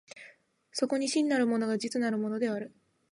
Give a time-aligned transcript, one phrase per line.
[0.71, 2.73] そこに真なるものが実なるものである。